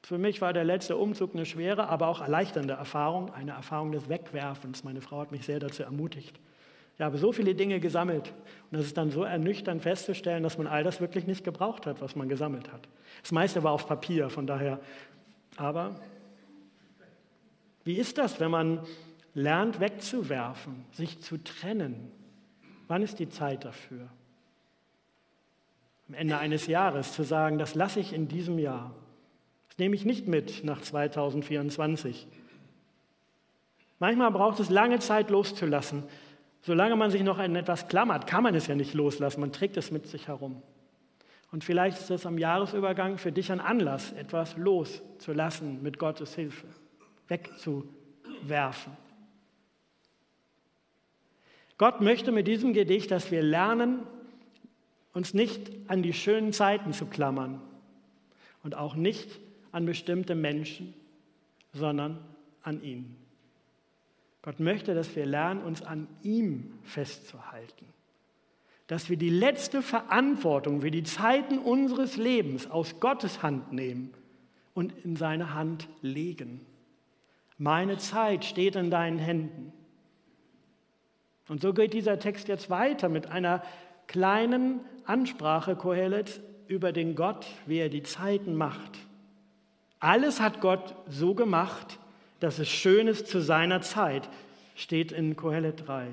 Für 0.07 0.19
mich 0.19 0.41
war 0.41 0.53
der 0.53 0.63
letzte 0.63 0.97
Umzug 0.97 1.35
eine 1.35 1.45
schwere, 1.45 1.89
aber 1.89 2.07
auch 2.07 2.21
erleichternde 2.21 2.75
Erfahrung, 2.75 3.35
eine 3.35 3.51
Erfahrung 3.51 3.91
des 3.91 4.09
Wegwerfens. 4.09 4.85
Meine 4.85 5.01
Frau 5.01 5.19
hat 5.19 5.33
mich 5.33 5.45
sehr 5.45 5.59
dazu 5.59 5.83
ermutigt. 5.83 6.39
Ich 6.95 7.01
habe 7.01 7.19
so 7.19 7.33
viele 7.33 7.57
Dinge 7.57 7.81
gesammelt 7.81 8.33
und 8.71 8.79
es 8.79 8.87
ist 8.87 8.97
dann 8.97 9.11
so 9.11 9.25
ernüchternd 9.25 9.83
festzustellen, 9.83 10.45
dass 10.45 10.59
man 10.59 10.69
all 10.69 10.85
das 10.85 11.01
wirklich 11.01 11.27
nicht 11.27 11.43
gebraucht 11.43 11.87
hat, 11.87 12.01
was 12.01 12.15
man 12.15 12.29
gesammelt 12.29 12.73
hat. 12.73 12.87
Das 13.21 13.33
meiste 13.33 13.65
war 13.65 13.73
auf 13.73 13.89
Papier, 13.89 14.31
von 14.31 14.47
daher. 14.47 14.79
Aber 15.57 15.97
wie 17.83 17.97
ist 17.97 18.17
das, 18.17 18.39
wenn 18.39 18.53
man 18.53 18.87
lernt 19.35 19.81
wegzuwerfen, 19.81 20.85
sich 20.93 21.21
zu 21.21 21.37
trennen? 21.43 22.13
Wann 22.87 23.03
ist 23.03 23.19
die 23.19 23.29
Zeit 23.29 23.65
dafür? 23.65 24.07
Am 26.07 26.15
Ende 26.15 26.39
eines 26.39 26.69
Jahres 26.69 27.13
zu 27.13 27.25
sagen, 27.25 27.59
das 27.59 27.75
lasse 27.75 27.99
ich 27.99 28.13
in 28.13 28.29
diesem 28.29 28.61
Jahr. 28.61 28.95
Das 29.77 29.81
nehme 29.81 29.95
ich 29.95 30.07
nicht 30.07 30.27
mit 30.27 30.65
nach 30.65 30.81
2024. 30.81 32.27
Manchmal 33.99 34.31
braucht 34.31 34.59
es 34.59 34.71
lange 34.71 35.01
Zeit 35.01 35.29
loszulassen. 35.29 36.05
Solange 36.63 36.97
man 36.97 37.11
sich 37.11 37.23
noch 37.23 37.37
an 37.37 37.55
etwas 37.57 37.87
klammert, 37.87 38.27
kann 38.27 38.43
man 38.43 38.55
es 38.55 38.69
ja 38.69 38.75
nicht 38.75 38.95
loslassen. 38.95 39.43
Man 39.43 39.53
trägt 39.53 39.77
es 39.77 39.91
mit 39.91 40.07
sich 40.07 40.29
herum. 40.29 40.63
Und 41.53 41.63
vielleicht 41.63 41.99
ist 41.99 42.11
es 42.11 42.25
am 42.25 42.39
Jahresübergang 42.39 43.19
für 43.19 43.33
dich 43.33 43.53
ein 43.53 43.61
Anlass, 43.61 44.13
etwas 44.13 44.57
loszulassen 44.57 45.83
mit 45.83 45.99
Gottes 45.99 46.35
Hilfe, 46.35 46.69
wegzuwerfen. 47.29 48.97
Gott 51.77 52.01
möchte 52.01 52.33
mit 52.33 52.49
diesem 52.49 52.73
Gedicht, 52.73 53.11
dass 53.11 53.31
wir 53.31 53.43
lernen, 53.43 53.99
uns 55.13 55.35
nicht 55.35 55.71
an 55.89 56.03
die 56.03 56.15
schönen 56.15 56.55
Zeiten 56.55 56.95
zu 56.95 57.05
klammern 57.05 57.61
und 58.63 58.75
auch 58.75 58.95
nicht 58.95 59.39
an 59.77 59.85
bestimmte 59.85 60.35
Menschen, 60.35 60.95
sondern 61.75 62.19
an 62.63 62.83
ihn. 62.83 63.15
Gott 64.41 64.59
möchte, 64.59 64.95
dass 64.95 65.15
wir 65.15 65.27
lernen, 65.27 65.63
uns 65.63 65.83
an 65.83 66.09
ihm 66.23 66.79
festzuhalten. 66.83 67.85
Dass 68.87 69.11
wir 69.11 69.19
die 69.19 69.29
letzte 69.29 69.83
Verantwortung 69.83 70.81
für 70.81 70.91
die 70.91 71.03
Zeiten 71.03 71.59
unseres 71.59 72.17
Lebens 72.17 72.71
aus 72.71 73.01
Gottes 73.01 73.43
Hand 73.43 73.75
nehmen 73.75 74.15
und 74.73 74.95
in 75.05 75.15
seine 75.15 75.53
Hand 75.53 75.89
legen. 76.01 76.65
Meine 77.59 77.99
Zeit 77.99 78.47
steht 78.47 78.77
in 78.77 78.91
deinen 78.91 79.19
Händen. 79.19 79.75
Und 81.49 81.61
so 81.61 81.75
geht 81.75 81.93
dieser 81.93 82.19
Text 82.19 82.49
jetzt 82.49 82.71
weiter 82.71 83.11
mit 83.11 83.27
einer 83.27 83.63
kleinen 84.07 84.81
Ansprache 85.05 85.77
Kohelets 85.77 86.41
über 86.67 86.93
den 86.93 87.15
Gott, 87.15 87.45
wie 87.67 87.77
er 87.77 87.91
die 87.91 88.05
Zeiten 88.05 88.55
macht. 88.55 89.06
Alles 90.01 90.41
hat 90.41 90.61
Gott 90.61 90.95
so 91.09 91.35
gemacht, 91.35 91.99
dass 92.41 92.59
es 92.59 92.69
schön 92.69 93.09
ist 93.09 93.29
zu 93.29 93.41
seiner 93.41 93.81
Zeit, 93.81 94.29
steht 94.75 95.13
in 95.13 95.37
Kohelet 95.37 95.87
3. 95.87 96.09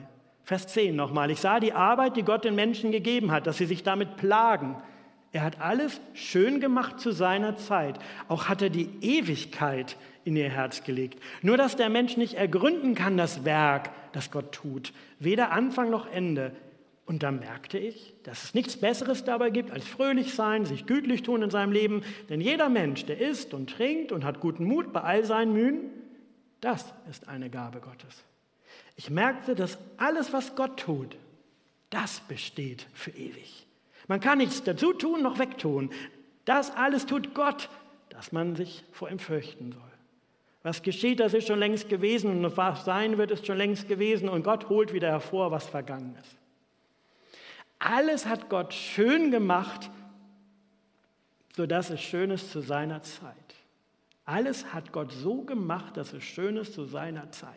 Vers 0.46 0.68
10 0.68 0.96
nochmal. 0.96 1.32
Ich 1.32 1.40
sah 1.40 1.60
die 1.60 1.74
Arbeit, 1.74 2.18
die 2.18 2.24
Gott 2.24 2.44
den 2.44 2.56
Menschen 2.56 2.92
gegeben 2.92 3.32
hat, 3.32 3.48
dass 3.48 3.58
sie 3.58 3.66
sich 3.66 3.84
damit 3.84 4.18
plagen. 4.18 4.75
Er 5.32 5.44
hat 5.44 5.62
alles 5.62 6.00
schön 6.13 6.60
gemacht 6.60 7.00
zu 7.00 7.12
seiner 7.12 7.56
Zeit. 7.56 7.98
Auch 8.28 8.50
hat 8.50 8.62
er 8.62 8.70
die 8.70 8.90
Ewigkeit 9.02 9.98
in 10.25 10.36
ihr 10.36 10.50
Herz 10.50 10.84
gelegt. 10.84 11.20
Nur 11.42 11.58
dass 11.58 11.75
der 11.75 11.90
Mensch 11.90 12.18
nicht 12.18 12.36
ergründen 12.36 12.94
kann, 12.94 13.18
das 13.18 13.44
Werk, 13.46 13.90
das 14.12 14.32
Gott 14.32 14.52
tut. 14.52 14.94
Weder 15.20 15.52
Anfang 15.52 15.90
noch 15.90 16.10
Ende. 16.12 16.52
Und 17.06 17.22
da 17.22 17.32
merkte 17.32 17.78
ich, 17.78 18.14
dass 18.24 18.44
es 18.44 18.54
nichts 18.54 18.78
Besseres 18.78 19.26
dabei 19.26 19.50
gibt, 19.50 19.72
als 19.72 19.86
fröhlich 19.86 20.34
sein, 20.34 20.66
sich 20.66 20.86
gütlich 20.86 21.24
tun 21.24 21.42
in 21.42 21.50
seinem 21.50 21.74
Leben. 21.74 22.04
Denn 22.30 22.40
jeder 22.40 22.70
Mensch, 22.70 23.06
der 23.06 23.20
isst 23.20 23.54
und 23.54 23.70
trinkt 23.70 24.12
und 24.12 24.24
hat 24.24 24.40
guten 24.40 24.64
Mut 24.64 24.94
bei 24.94 25.02
all 25.02 25.26
seinen 25.26 25.54
Mühen, 25.54 25.90
das 26.62 26.94
ist 27.10 27.28
eine 27.28 27.50
Gabe 27.50 27.82
Gottes. 27.82 28.24
Ich 28.96 29.10
merkte, 29.10 29.54
dass 29.54 29.78
alles, 29.98 30.32
was 30.32 30.56
Gott 30.56 30.80
tut, 30.80 31.18
das 31.90 32.22
besteht 32.22 32.88
für 32.94 33.12
ewig. 33.12 33.68
Man 34.08 34.22
kann 34.22 34.38
nichts 34.38 34.64
dazu 34.64 34.94
tun 34.94 35.22
noch 35.22 35.40
wegtun. 35.40 35.92
Das 36.46 36.72
alles 36.72 37.06
tut 37.06 37.34
Gott, 37.34 37.70
dass 38.10 38.32
man 38.32 38.56
sich 38.56 38.84
vor 38.92 39.10
ihm 39.10 39.20
fürchten 39.20 39.74
soll. 39.74 39.82
Was 40.62 40.82
geschieht, 40.82 41.20
das 41.20 41.34
ist 41.34 41.48
schon 41.48 41.60
längst 41.60 41.90
gewesen 41.90 42.46
und 42.46 42.58
was 42.58 42.86
sein 42.86 43.18
wird, 43.18 43.32
ist 43.32 43.46
schon 43.46 43.58
längst 43.58 43.90
gewesen 43.90 44.30
und 44.30 44.44
Gott 44.44 44.70
holt 44.70 44.94
wieder 44.94 45.10
hervor, 45.10 45.52
was 45.52 45.68
vergangen 45.68 46.16
ist. 46.22 46.38
Alles 47.86 48.25
hat 48.25 48.48
Gott 48.48 48.74
schön 48.74 49.30
gemacht, 49.30 49.92
sodass 51.54 51.90
es 51.90 52.00
schön 52.00 52.32
ist 52.32 52.50
zu 52.50 52.62
seiner 52.62 53.02
Zeit. 53.02 53.36
Alles 54.24 54.74
hat 54.74 54.94
Gott 54.94 55.12
so 55.12 55.42
gemacht, 55.42 55.98
dass 55.98 56.13
es 56.13 56.24
schön 56.24 56.56
ist 56.56 56.74
zu 56.74 56.86
seiner 56.86 57.30
Zeit. 57.32 57.52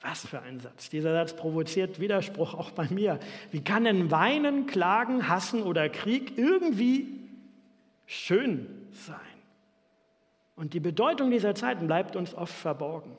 Was 0.00 0.26
für 0.26 0.42
ein 0.42 0.58
Satz. 0.58 0.90
Dieser 0.90 1.12
Satz 1.12 1.36
provoziert 1.36 2.00
Widerspruch 2.00 2.54
auch 2.54 2.72
bei 2.72 2.88
mir. 2.88 3.20
Wie 3.52 3.62
kann 3.62 3.84
denn 3.84 4.10
Weinen, 4.10 4.66
Klagen, 4.66 5.28
Hassen 5.28 5.62
oder 5.62 5.88
Krieg 5.88 6.36
irgendwie 6.36 7.06
schön 8.06 8.66
sein? 8.90 9.16
Und 10.56 10.74
die 10.74 10.80
Bedeutung 10.80 11.30
dieser 11.30 11.54
Zeiten 11.54 11.86
bleibt 11.86 12.16
uns 12.16 12.34
oft 12.34 12.52
verborgen. 12.52 13.16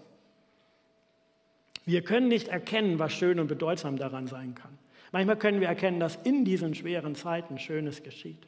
Wir 1.86 2.04
können 2.04 2.28
nicht 2.28 2.50
erkennen, 2.50 3.00
was 3.00 3.14
schön 3.14 3.40
und 3.40 3.48
bedeutsam 3.48 3.96
daran 3.96 4.28
sein 4.28 4.54
kann. 4.54 4.78
Manchmal 5.14 5.38
können 5.38 5.62
wir 5.62 5.68
erkennen, 5.68 6.00
dass 6.00 6.16
in 6.24 6.44
diesen 6.44 6.74
schweren 6.74 7.14
Zeiten 7.14 7.60
Schönes 7.60 8.02
geschieht. 8.02 8.48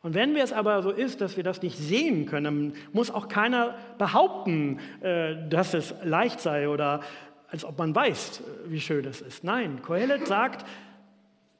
Und 0.00 0.14
wenn 0.14 0.34
es 0.36 0.50
aber 0.50 0.82
so 0.82 0.90
ist, 0.90 1.20
dass 1.20 1.36
wir 1.36 1.44
das 1.44 1.60
nicht 1.60 1.76
sehen 1.76 2.24
können, 2.24 2.72
muss 2.92 3.10
auch 3.10 3.28
keiner 3.28 3.76
behaupten, 3.98 4.80
äh, 5.02 5.48
dass 5.50 5.74
es 5.74 5.94
leicht 6.02 6.40
sei 6.40 6.70
oder 6.70 7.02
als 7.48 7.66
ob 7.66 7.78
man 7.78 7.94
weiß, 7.94 8.42
wie 8.68 8.80
schön 8.80 9.04
es 9.04 9.20
ist. 9.20 9.44
Nein, 9.44 9.82
Kohelet 9.82 10.26
sagt, 10.26 10.66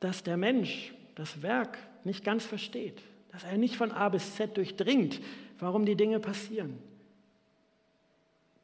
dass 0.00 0.22
der 0.22 0.38
Mensch 0.38 0.94
das 1.14 1.42
Werk 1.42 1.76
nicht 2.02 2.24
ganz 2.24 2.46
versteht, 2.46 3.02
dass 3.32 3.44
er 3.44 3.58
nicht 3.58 3.76
von 3.76 3.92
A 3.92 4.08
bis 4.08 4.34
Z 4.34 4.56
durchdringt, 4.56 5.20
warum 5.58 5.84
die 5.84 5.94
Dinge 5.94 6.20
passieren. 6.20 6.78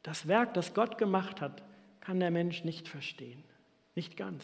Das 0.01 0.27
Werk, 0.27 0.55
das 0.55 0.73
Gott 0.73 0.97
gemacht 0.97 1.41
hat, 1.41 1.61
kann 2.01 2.19
der 2.19 2.31
Mensch 2.31 2.63
nicht 2.63 2.87
verstehen, 2.87 3.43
nicht 3.93 4.17
ganz. 4.17 4.43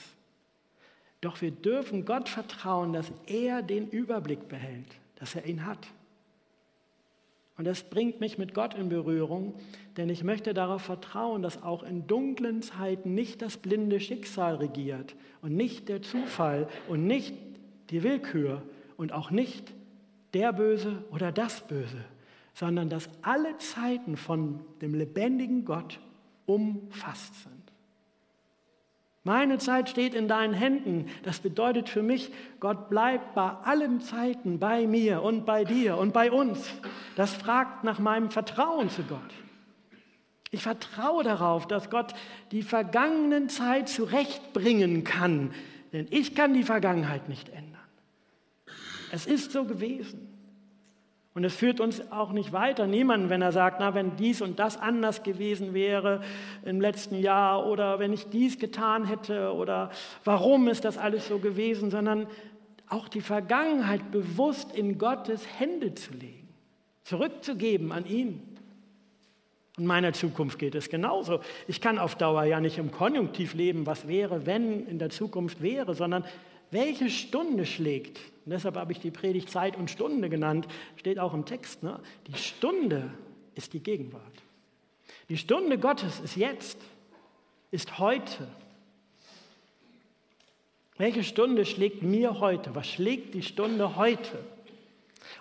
Doch 1.25 1.41
wir 1.41 1.49
dürfen 1.49 2.05
Gott 2.05 2.29
vertrauen, 2.29 2.93
dass 2.93 3.11
er 3.25 3.63
den 3.63 3.89
Überblick 3.89 4.47
behält, 4.47 4.85
dass 5.15 5.33
er 5.33 5.47
ihn 5.47 5.65
hat. 5.65 5.87
Und 7.57 7.65
das 7.65 7.81
bringt 7.81 8.19
mich 8.19 8.37
mit 8.37 8.53
Gott 8.53 8.75
in 8.75 8.89
Berührung, 8.89 9.55
denn 9.97 10.09
ich 10.09 10.23
möchte 10.23 10.53
darauf 10.53 10.83
vertrauen, 10.83 11.41
dass 11.41 11.63
auch 11.63 11.81
in 11.81 12.05
dunklen 12.05 12.61
Zeiten 12.61 13.15
nicht 13.15 13.41
das 13.41 13.57
blinde 13.57 13.99
Schicksal 13.99 14.57
regiert 14.57 15.15
und 15.41 15.55
nicht 15.55 15.89
der 15.89 16.03
Zufall 16.03 16.67
und 16.87 17.07
nicht 17.07 17.33
die 17.89 18.03
Willkür 18.03 18.61
und 18.95 19.11
auch 19.11 19.31
nicht 19.31 19.73
der 20.35 20.53
Böse 20.53 21.05
oder 21.09 21.31
das 21.31 21.65
Böse, 21.65 22.05
sondern 22.53 22.87
dass 22.87 23.09
alle 23.23 23.57
Zeiten 23.57 24.15
von 24.15 24.59
dem 24.79 24.93
lebendigen 24.93 25.65
Gott 25.65 25.99
umfasst 26.45 27.41
sind. 27.41 27.64
Meine 29.25 29.57
Zeit 29.57 29.89
steht 29.89 30.13
in 30.13 30.27
deinen 30.27 30.53
Händen. 30.53 31.07
Das 31.23 31.39
bedeutet 31.39 31.89
für 31.89 32.03
mich, 32.03 32.31
Gott 32.59 32.91
bleibt 32.91 33.33
bei 33.33 33.49
allen 33.49 33.99
Zeiten 33.99 34.59
bei 34.59 34.85
mir 34.85 35.23
und 35.23 35.47
bei 35.47 35.63
dir 35.63 35.97
und 35.97 36.13
bei 36.13 36.31
uns. 36.31 36.69
Das 37.15 37.33
fragt 37.33 37.83
nach 37.83 37.97
meinem 37.97 38.29
Vertrauen 38.29 38.91
zu 38.91 39.01
Gott. 39.01 39.33
Ich 40.51 40.61
vertraue 40.61 41.23
darauf, 41.23 41.67
dass 41.67 41.89
Gott 41.89 42.13
die 42.51 42.61
vergangenen 42.61 43.49
Zeit 43.49 43.89
zurechtbringen 43.89 45.03
kann, 45.03 45.55
denn 45.91 46.05
ich 46.11 46.35
kann 46.35 46.53
die 46.53 46.63
Vergangenheit 46.63 47.27
nicht 47.27 47.49
ändern. 47.49 47.81
Es 49.11 49.25
ist 49.25 49.51
so 49.51 49.65
gewesen. 49.65 50.34
Und 51.35 51.43
es 51.43 51.53
führt 51.53 51.81
uns 51.81 52.11
auch 52.13 52.31
nicht 52.31 52.53
weiter. 52.53 52.87
Niemand, 52.87 53.29
wenn 53.29 53.41
er 53.41 53.51
sagt, 53.51 53.81
na, 53.81 53.93
wenn 53.93 54.15
dies 54.15 54.41
und 54.41 54.57
das 54.57 54.77
anders 54.77 55.21
gewesen 55.21 55.73
wäre 55.73 56.21
im 56.63 56.79
letzten 56.79 57.19
Jahr 57.19 57.67
oder 57.67 57.99
wenn 57.99 58.13
ich 58.13 58.29
dies 58.29 58.57
getan 58.57 59.03
hätte 59.03 59.53
oder 59.53 59.91
warum 60.23 60.69
ist 60.69 60.85
das 60.85 60.97
alles 60.97 61.27
so 61.27 61.39
gewesen, 61.39 61.91
sondern 61.91 62.27
auch 62.87 63.09
die 63.09 63.19
Vergangenheit 63.19 64.11
bewusst 64.11 64.73
in 64.73 64.97
Gottes 64.97 65.45
Hände 65.59 65.93
zu 65.93 66.13
legen, 66.13 66.47
zurückzugeben 67.03 67.91
an 67.91 68.05
ihn. 68.05 68.41
Und 69.77 69.87
meiner 69.87 70.13
Zukunft 70.13 70.57
geht 70.57 70.73
es 70.73 70.87
genauso. 70.87 71.41
Ich 71.67 71.81
kann 71.81 71.99
auf 71.99 72.15
Dauer 72.15 72.45
ja 72.45 72.61
nicht 72.61 72.77
im 72.77 72.91
Konjunktiv 72.91 73.55
leben, 73.55 73.85
was 73.85 74.07
wäre, 74.07 74.45
wenn 74.45 74.87
in 74.87 74.99
der 74.99 75.09
Zukunft 75.09 75.61
wäre, 75.61 75.95
sondern 75.95 76.23
welche 76.75 77.09
Stunde 77.09 77.65
schlägt. 77.65 78.19
Und 78.45 78.51
deshalb 78.51 78.75
habe 78.75 78.91
ich 78.91 78.99
die 78.99 79.09
Predigt 79.09 79.49
Zeit 79.49 79.77
und 79.77 79.89
Stunde 79.89 80.29
genannt, 80.29 80.67
steht 80.97 81.17
auch 81.17 81.33
im 81.33 81.45
Text. 81.45 81.81
Ne? 81.81 81.99
Die 82.27 82.37
Stunde 82.37 83.11
ist 83.55 83.73
die 83.73 83.79
Gegenwart. 83.79 84.21
Die 85.29 85.37
Stunde 85.37 85.79
Gottes 85.79 86.19
ist 86.19 86.35
jetzt, 86.35 86.77
ist 87.71 87.97
heute. 87.97 88.47
Welche 90.97 91.23
Stunde 91.23 91.65
schlägt 91.65 92.03
mir 92.03 92.39
heute? 92.39 92.75
Was 92.75 92.87
schlägt 92.87 93.33
die 93.33 93.41
Stunde 93.41 93.95
heute? 93.95 94.37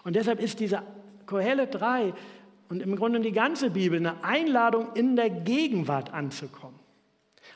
Und 0.05 0.17
deshalb 0.17 0.41
ist 0.41 0.61
diese 0.61 0.83
Kohelle 1.27 1.67
3 1.67 2.15
und 2.69 2.81
im 2.81 2.97
Grunde 2.97 3.21
die 3.21 3.33
ganze 3.33 3.71
Bibel 3.71 3.99
eine 3.99 4.23
Einladung, 4.23 4.95
in 4.95 5.17
der 5.17 5.31
Gegenwart 5.31 6.13
anzukommen. 6.13 6.79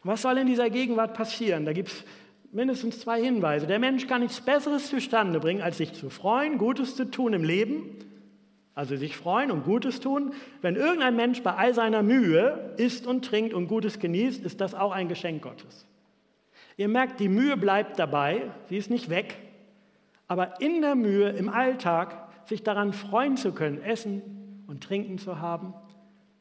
Was 0.02 0.22
soll 0.22 0.38
in 0.38 0.46
dieser 0.46 0.68
Gegenwart 0.68 1.14
passieren? 1.14 1.64
Da 1.64 1.72
gibt 1.72 1.88
es 1.88 2.04
mindestens 2.52 3.00
zwei 3.00 3.22
Hinweise. 3.22 3.66
Der 3.66 3.78
Mensch 3.78 4.06
kann 4.06 4.22
nichts 4.22 4.40
Besseres 4.40 4.88
zustande 4.88 5.40
bringen, 5.40 5.62
als 5.62 5.78
sich 5.78 5.92
zu 5.92 6.10
freuen, 6.10 6.58
Gutes 6.58 6.96
zu 6.96 7.10
tun 7.10 7.32
im 7.32 7.44
Leben. 7.44 7.96
Also 8.74 8.96
sich 8.96 9.16
freuen 9.16 9.50
und 9.50 9.64
Gutes 9.64 10.00
tun. 10.00 10.32
Wenn 10.62 10.76
irgendein 10.76 11.16
Mensch 11.16 11.42
bei 11.42 11.54
all 11.54 11.74
seiner 11.74 12.02
Mühe 12.02 12.74
isst 12.76 13.06
und 13.06 13.24
trinkt 13.24 13.52
und 13.52 13.66
Gutes 13.66 13.98
genießt, 13.98 14.44
ist 14.44 14.60
das 14.60 14.74
auch 14.74 14.92
ein 14.92 15.08
Geschenk 15.08 15.42
Gottes. 15.42 15.86
Ihr 16.76 16.86
merkt, 16.86 17.18
die 17.18 17.28
Mühe 17.28 17.56
bleibt 17.56 17.98
dabei, 17.98 18.52
sie 18.68 18.76
ist 18.76 18.88
nicht 18.88 19.10
weg. 19.10 19.36
Aber 20.28 20.60
in 20.60 20.80
der 20.80 20.94
Mühe, 20.94 21.30
im 21.30 21.48
Alltag, 21.48 22.28
sich 22.44 22.62
daran 22.62 22.92
freuen 22.92 23.36
zu 23.36 23.52
können, 23.52 23.82
essen 23.82 24.62
und 24.68 24.84
trinken 24.84 25.18
zu 25.18 25.40
haben, 25.40 25.74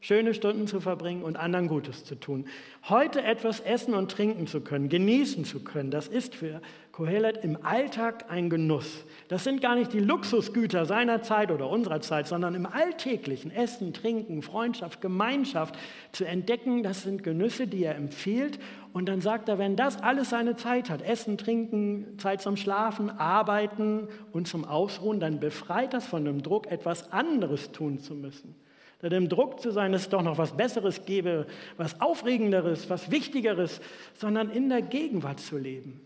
schöne 0.00 0.32
Stunden 0.32 0.66
zu 0.66 0.80
verbringen 0.80 1.22
und 1.22 1.36
anderen 1.36 1.66
Gutes 1.66 2.04
zu 2.04 2.14
tun. 2.14 2.46
Heute 2.88 3.22
etwas 3.22 3.60
essen 3.60 3.94
und 3.94 4.10
trinken 4.10 4.46
zu 4.46 4.60
können, 4.60 4.88
genießen 4.88 5.44
zu 5.44 5.64
können, 5.64 5.90
das 5.90 6.06
ist 6.06 6.34
für 6.34 6.60
Kohelet 6.92 7.44
im 7.44 7.64
Alltag 7.64 8.24
ein 8.28 8.50
Genuss. 8.50 9.04
Das 9.28 9.44
sind 9.44 9.60
gar 9.60 9.76
nicht 9.76 9.92
die 9.92 10.00
Luxusgüter 10.00 10.84
seiner 10.84 11.22
Zeit 11.22 11.52
oder 11.52 11.70
unserer 11.70 12.00
Zeit, 12.00 12.26
sondern 12.26 12.56
im 12.56 12.66
alltäglichen 12.66 13.52
Essen, 13.52 13.92
Trinken, 13.92 14.42
Freundschaft, 14.42 15.00
Gemeinschaft 15.00 15.76
zu 16.10 16.24
entdecken, 16.24 16.82
das 16.82 17.02
sind 17.02 17.22
Genüsse, 17.22 17.68
die 17.68 17.84
er 17.84 17.94
empfiehlt. 17.94 18.58
Und 18.92 19.08
dann 19.08 19.20
sagt 19.20 19.48
er, 19.48 19.58
wenn 19.58 19.76
das 19.76 20.02
alles 20.02 20.30
seine 20.30 20.56
Zeit 20.56 20.90
hat, 20.90 21.02
Essen, 21.02 21.38
Trinken, 21.38 22.18
Zeit 22.18 22.42
zum 22.42 22.56
Schlafen, 22.56 23.10
Arbeiten 23.10 24.08
und 24.32 24.48
zum 24.48 24.64
Ausruhen, 24.64 25.20
dann 25.20 25.38
befreit 25.38 25.94
das 25.94 26.06
von 26.06 26.24
dem 26.24 26.42
Druck, 26.42 26.68
etwas 26.68 27.12
anderes 27.12 27.70
tun 27.70 28.00
zu 28.00 28.14
müssen. 28.14 28.56
Da 29.00 29.08
dem 29.08 29.28
Druck 29.28 29.60
zu 29.60 29.70
sein, 29.70 29.92
dass 29.92 30.02
es 30.02 30.08
doch 30.08 30.22
noch 30.22 30.38
was 30.38 30.56
Besseres 30.56 31.04
gäbe, 31.04 31.46
was 31.76 32.00
Aufregenderes, 32.00 32.90
was 32.90 33.10
Wichtigeres, 33.10 33.80
sondern 34.14 34.50
in 34.50 34.68
der 34.68 34.82
Gegenwart 34.82 35.38
zu 35.38 35.56
leben. 35.56 36.00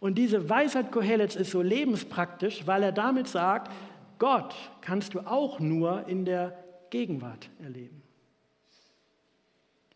Und 0.00 0.16
diese 0.16 0.48
Weisheit 0.48 0.92
Kohelets 0.92 1.36
ist 1.36 1.50
so 1.50 1.62
lebenspraktisch, 1.62 2.66
weil 2.66 2.82
er 2.82 2.92
damit 2.92 3.28
sagt, 3.28 3.70
Gott 4.18 4.54
kannst 4.80 5.14
du 5.14 5.20
auch 5.20 5.60
nur 5.60 6.08
in 6.08 6.24
der 6.24 6.56
Gegenwart 6.90 7.50
erleben. 7.62 8.02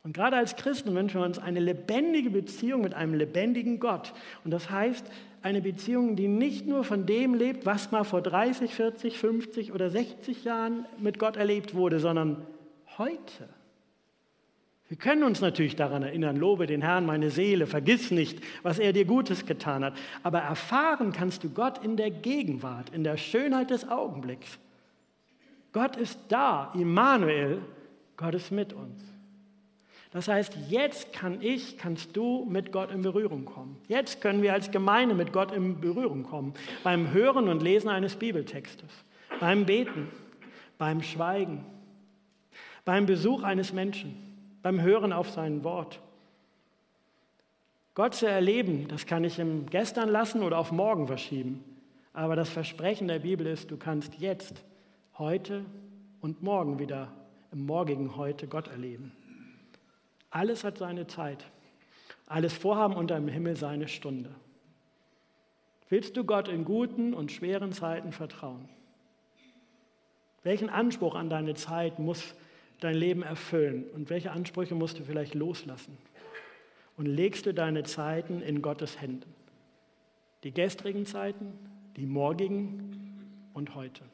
Und 0.02 0.14
gerade 0.14 0.36
als 0.36 0.56
Christen 0.56 0.94
wünschen 0.94 1.20
wir 1.20 1.26
uns 1.26 1.38
eine 1.38 1.60
lebendige 1.60 2.30
Beziehung 2.30 2.80
mit 2.80 2.94
einem 2.94 3.14
lebendigen 3.14 3.80
Gott. 3.80 4.14
Und 4.44 4.50
das 4.50 4.70
heißt, 4.70 5.06
eine 5.42 5.62
Beziehung, 5.62 6.16
die 6.16 6.28
nicht 6.28 6.66
nur 6.66 6.84
von 6.84 7.06
dem 7.06 7.34
lebt, 7.34 7.66
was 7.66 7.90
mal 7.90 8.04
vor 8.04 8.22
30, 8.22 8.74
40, 8.74 9.18
50 9.18 9.72
oder 9.72 9.90
60 9.90 10.44
Jahren 10.44 10.84
mit 10.98 11.18
Gott 11.18 11.36
erlebt 11.36 11.74
wurde, 11.74 11.98
sondern 11.98 12.46
heute. 12.98 13.48
Wir 14.88 14.96
können 14.96 15.22
uns 15.22 15.40
natürlich 15.40 15.76
daran 15.76 16.02
erinnern, 16.02 16.36
lobe 16.36 16.66
den 16.66 16.82
Herrn, 16.82 17.06
meine 17.06 17.30
Seele, 17.30 17.68
vergiss 17.68 18.10
nicht, 18.10 18.40
was 18.64 18.80
er 18.80 18.92
dir 18.92 19.04
Gutes 19.04 19.46
getan 19.46 19.84
hat. 19.84 19.94
Aber 20.24 20.40
erfahren 20.40 21.12
kannst 21.12 21.44
du 21.44 21.50
Gott 21.50 21.84
in 21.84 21.96
der 21.96 22.10
Gegenwart, 22.10 22.90
in 22.90 23.04
der 23.04 23.16
Schönheit 23.16 23.70
des 23.70 23.88
Augenblicks. 23.88 24.58
Gott 25.72 25.96
ist 25.96 26.18
da, 26.28 26.72
Immanuel, 26.74 27.62
Gott 28.16 28.34
ist 28.34 28.50
mit 28.50 28.72
uns. 28.72 29.09
Das 30.12 30.26
heißt, 30.26 30.56
jetzt 30.68 31.12
kann 31.12 31.40
ich, 31.40 31.78
kannst 31.78 32.16
du 32.16 32.44
mit 32.48 32.72
Gott 32.72 32.90
in 32.90 33.02
Berührung 33.02 33.44
kommen. 33.44 33.76
Jetzt 33.86 34.20
können 34.20 34.42
wir 34.42 34.52
als 34.52 34.70
Gemeinde 34.70 35.14
mit 35.14 35.32
Gott 35.32 35.52
in 35.52 35.80
Berührung 35.80 36.24
kommen. 36.24 36.54
Beim 36.82 37.12
Hören 37.12 37.48
und 37.48 37.62
Lesen 37.62 37.88
eines 37.88 38.16
Bibeltextes, 38.16 38.90
beim 39.38 39.66
Beten, 39.66 40.08
beim 40.78 41.02
Schweigen, 41.02 41.64
beim 42.84 43.06
Besuch 43.06 43.44
eines 43.44 43.72
Menschen 43.72 44.30
beim 44.62 44.80
Hören 44.82 45.12
auf 45.12 45.30
sein 45.30 45.64
Wort. 45.64 46.00
Gott 47.94 48.14
zu 48.14 48.26
erleben, 48.26 48.88
das 48.88 49.06
kann 49.06 49.24
ich 49.24 49.38
im 49.38 49.66
Gestern 49.66 50.08
lassen 50.08 50.42
oder 50.42 50.58
auf 50.58 50.72
morgen 50.72 51.06
verschieben. 51.06 51.64
Aber 52.12 52.36
das 52.36 52.48
Versprechen 52.48 53.08
der 53.08 53.20
Bibel 53.20 53.46
ist, 53.46 53.70
du 53.70 53.76
kannst 53.76 54.14
jetzt, 54.18 54.64
heute 55.18 55.64
und 56.20 56.42
morgen 56.42 56.78
wieder 56.78 57.12
im 57.52 57.66
morgigen 57.66 58.16
Heute 58.16 58.46
Gott 58.46 58.68
erleben. 58.68 59.12
Alles 60.30 60.64
hat 60.64 60.78
seine 60.78 61.06
Zeit. 61.06 61.44
Alles 62.26 62.54
Vorhaben 62.54 62.94
unter 62.94 63.16
dem 63.16 63.28
Himmel 63.28 63.56
seine 63.56 63.88
Stunde. 63.88 64.30
Willst 65.88 66.16
du 66.16 66.24
Gott 66.24 66.46
in 66.46 66.64
guten 66.64 67.12
und 67.12 67.32
schweren 67.32 67.72
Zeiten 67.72 68.12
vertrauen? 68.12 68.68
Welchen 70.44 70.70
Anspruch 70.70 71.16
an 71.16 71.28
deine 71.28 71.54
Zeit 71.54 71.98
muss 71.98 72.34
dein 72.78 72.94
Leben 72.94 73.22
erfüllen 73.22 73.84
und 73.94 74.08
welche 74.08 74.30
Ansprüche 74.30 74.74
musst 74.74 74.98
du 74.98 75.04
vielleicht 75.04 75.34
loslassen? 75.34 75.98
Und 76.96 77.06
legst 77.06 77.46
du 77.46 77.52
deine 77.52 77.82
Zeiten 77.82 78.40
in 78.40 78.62
Gottes 78.62 79.00
Händen? 79.00 79.34
Die 80.44 80.52
gestrigen 80.52 81.06
Zeiten, 81.06 81.52
die 81.96 82.06
morgigen 82.06 83.50
und 83.52 83.74
heute. 83.74 84.04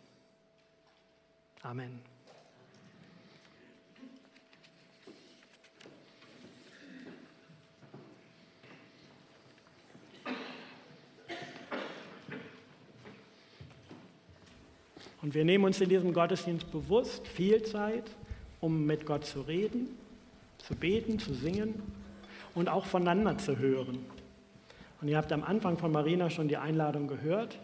Amen. 1.62 2.15
Und 15.26 15.34
wir 15.34 15.44
nehmen 15.44 15.64
uns 15.64 15.80
in 15.80 15.88
diesem 15.88 16.12
Gottesdienst 16.12 16.70
bewusst 16.70 17.26
viel 17.26 17.60
Zeit, 17.64 18.04
um 18.60 18.86
mit 18.86 19.06
Gott 19.06 19.24
zu 19.24 19.40
reden, 19.40 19.88
zu 20.58 20.76
beten, 20.76 21.18
zu 21.18 21.34
singen 21.34 21.82
und 22.54 22.68
auch 22.68 22.86
voneinander 22.86 23.36
zu 23.36 23.58
hören. 23.58 23.98
Und 25.00 25.08
ihr 25.08 25.16
habt 25.16 25.32
am 25.32 25.42
Anfang 25.42 25.78
von 25.78 25.90
Marina 25.90 26.30
schon 26.30 26.46
die 26.46 26.58
Einladung 26.58 27.08
gehört. 27.08 27.58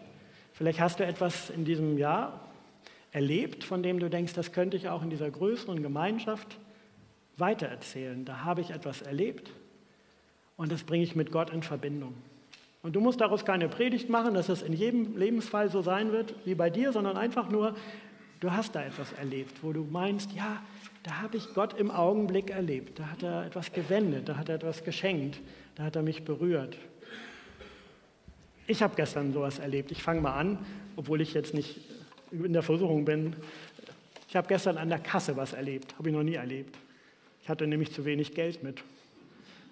Vielleicht 0.51 0.81
hast 0.81 0.99
du 0.99 1.05
etwas 1.05 1.51
in 1.51 1.63
diesem 1.63 1.97
Jahr 1.97 2.41
erlebt, 3.13 3.63
von 3.63 3.81
dem 3.81 3.97
du 3.97 4.09
denkst, 4.09 4.33
das 4.33 4.51
könnte 4.51 4.75
ich 4.75 4.89
auch 4.89 5.01
in 5.01 5.09
dieser 5.09 5.31
größeren 5.31 5.81
Gemeinschaft 5.81 6.57
weitererzählen. 7.37 8.25
Da 8.25 8.43
habe 8.43 8.59
ich 8.59 8.71
etwas 8.71 9.01
erlebt 9.01 9.51
und 10.57 10.69
das 10.69 10.83
bringe 10.83 11.05
ich 11.05 11.15
mit 11.15 11.31
Gott 11.31 11.49
in 11.49 11.63
Verbindung. 11.63 12.13
Und 12.83 12.93
du 12.93 12.99
musst 12.99 13.21
daraus 13.21 13.45
keine 13.45 13.69
Predigt 13.69 14.09
machen, 14.09 14.33
dass 14.33 14.49
es 14.49 14.61
in 14.61 14.73
jedem 14.73 15.17
Lebensfall 15.17 15.71
so 15.71 15.81
sein 15.81 16.11
wird 16.11 16.35
wie 16.45 16.53
bei 16.53 16.69
dir, 16.69 16.91
sondern 16.91 17.17
einfach 17.17 17.49
nur, 17.49 17.75
du 18.41 18.51
hast 18.51 18.75
da 18.75 18.83
etwas 18.83 19.13
erlebt, 19.13 19.63
wo 19.63 19.71
du 19.71 19.87
meinst, 19.89 20.33
ja, 20.33 20.61
da 21.01 21.21
habe 21.21 21.37
ich 21.37 21.53
Gott 21.53 21.79
im 21.79 21.89
Augenblick 21.89 22.49
erlebt. 22.49 22.99
Da 22.99 23.07
hat 23.07 23.23
er 23.23 23.45
etwas 23.45 23.71
gewendet, 23.71 24.27
da 24.27 24.37
hat 24.37 24.49
er 24.49 24.55
etwas 24.55 24.83
geschenkt, 24.83 25.39
da 25.75 25.83
hat 25.83 25.95
er 25.95 26.01
mich 26.01 26.23
berührt. 26.23 26.77
Ich 28.67 28.83
habe 28.83 28.95
gestern 28.95 29.33
sowas 29.33 29.59
erlebt. 29.59 29.91
Ich 29.91 30.03
fange 30.03 30.21
mal 30.21 30.37
an, 30.37 30.57
obwohl 30.97 31.21
ich 31.21 31.33
jetzt 31.33 31.53
nicht 31.53 31.79
in 32.31 32.53
der 32.53 32.63
Versuchung 32.63 33.05
bin. 33.05 33.35
Ich 34.27 34.35
habe 34.35 34.47
gestern 34.47 34.77
an 34.77 34.89
der 34.89 34.99
Kasse 34.99 35.37
was 35.37 35.53
erlebt, 35.53 35.97
habe 35.97 36.09
ich 36.09 36.15
noch 36.15 36.23
nie 36.23 36.35
erlebt. 36.35 36.75
Ich 37.41 37.49
hatte 37.49 37.65
nämlich 37.65 37.93
zu 37.93 38.03
wenig 38.03 38.33
Geld 38.33 38.61
mit. 38.63 38.83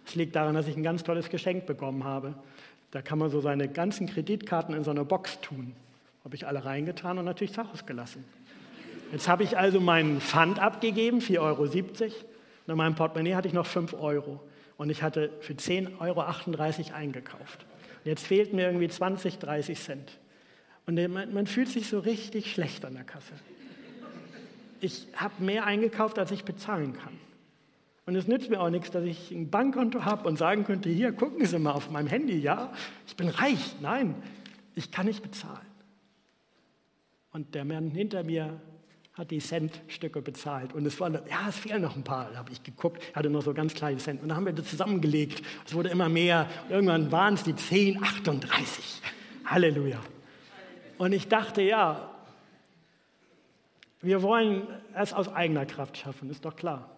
Es 0.06 0.16
liegt 0.16 0.36
daran, 0.36 0.56
dass 0.56 0.68
ich 0.68 0.78
ein 0.78 0.84
ganz 0.84 1.04
tolles 1.04 1.30
Geschenk 1.30 1.66
bekommen 1.66 2.04
habe. 2.04 2.36
Da 2.92 3.02
kann 3.02 3.18
man 3.18 3.30
so 3.30 3.42
seine 3.42 3.68
ganzen 3.68 4.08
Kreditkarten 4.08 4.76
in 4.76 4.84
so 4.84 4.92
eine 4.92 5.06
Box 5.06 5.40
tun. 5.42 5.74
Habe 6.24 6.36
ich 6.36 6.46
alle 6.46 6.64
reingetan 6.66 7.18
und 7.18 7.26
natürlich 7.26 7.54
zu 7.54 7.68
Hause 7.68 7.84
gelassen. 7.86 8.24
Jetzt 9.12 9.28
habe 9.28 9.44
ich 9.44 9.58
also 9.58 9.80
meinen 9.80 10.22
Pfand 10.22 10.60
abgegeben, 10.60 11.20
4,70 11.20 11.40
Euro. 11.40 11.64
Und 11.64 12.72
in 12.74 12.78
meinem 12.78 12.96
Portemonnaie 12.96 13.36
hatte 13.36 13.48
ich 13.48 13.54
noch 13.54 13.66
5 13.66 13.94
Euro. 13.94 14.40
Und 14.78 14.90
ich 14.90 15.04
hatte 15.04 15.32
für 15.42 15.54
10,38 15.54 16.00
Euro 16.00 16.96
eingekauft. 16.96 17.66
Und 18.04 18.10
jetzt 18.10 18.26
fehlten 18.26 18.56
mir 18.56 18.68
irgendwie 18.68 18.88
20, 18.88 19.40
30 19.40 19.80
Cent. 19.80 20.18
Und 20.86 20.96
man, 21.12 21.34
man 21.34 21.48
fühlt 21.48 21.70
sich 21.70 21.88
so 21.88 22.00
richtig 22.00 22.52
schlecht 22.52 22.86
an 22.86 22.94
der 22.94 23.04
Kasse. 23.04 23.34
Ich 24.80 25.08
habe 25.16 25.44
mehr 25.44 25.66
eingekauft, 25.66 26.18
als 26.18 26.32
ich 26.32 26.44
bezahlen 26.44 26.94
kann. 26.94 27.14
Und 28.06 28.16
es 28.16 28.28
nützt 28.28 28.50
mir 28.50 28.60
auch 28.60 28.70
nichts, 28.70 28.92
dass 28.92 29.04
ich 29.04 29.32
ein 29.32 29.50
Bankkonto 29.50 30.06
habe 30.06 30.28
und 30.28 30.38
sagen 30.38 30.64
könnte, 30.64 30.90
hier, 30.90 31.12
gucken 31.12 31.46
Sie 31.46 31.60
mal 31.60 31.72
auf 31.72 31.92
meinem 31.92 32.08
Handy, 32.08 32.40
ja, 32.40 32.74
ich 33.06 33.16
bin 33.16 33.30
reich. 33.30 33.76
Nein, 33.80 34.16
ich 34.76 34.92
kann 34.92 35.06
nicht 35.06 35.22
bezahlen. 35.22 35.68
Und 37.32 37.56
der 37.56 37.64
Mann 37.64 37.92
hinter 37.92 38.24
mir 38.24 38.60
hat 39.14 39.32
die 39.32 39.40
Centstücke 39.40 40.22
bezahlt. 40.22 40.74
Und 40.74 40.86
es 40.86 41.00
waren, 41.00 41.14
ja, 41.14 41.48
es 41.48 41.58
fehlen 41.58 41.82
noch 41.82 41.96
ein 41.96 42.04
paar. 42.04 42.32
Da 42.32 42.40
habe 42.40 42.52
ich 42.52 42.64
geguckt, 42.64 43.04
hatte 43.16 43.30
noch 43.30 43.42
so 43.42 43.54
ganz 43.54 43.74
kleine 43.74 43.98
Cent. 43.98 44.22
Und 44.22 44.30
dann 44.30 44.38
haben 44.38 44.46
wir 44.46 44.54
das 44.54 44.68
zusammengelegt. 44.68 45.44
Es 45.66 45.74
wurde 45.74 45.90
immer 45.90 46.10
mehr. 46.10 46.48
Irgendwann 46.70 47.12
waren 47.12 47.36
es 47.36 47.44
die 47.44 47.54
10,38. 47.54 49.02
Halleluja. 49.46 50.00
Und 50.98 51.14
ich 51.14 51.28
dachte, 51.28 51.62
ja, 51.62 52.10
wir 54.02 54.22
wollen 54.22 54.68
es 54.96 55.14
aus 55.14 55.28
eigener 55.34 55.66
Kraft 55.66 55.98
schaffen, 55.98 56.30
ist 56.30 56.46
doch 56.46 56.56
klar. 56.56 56.90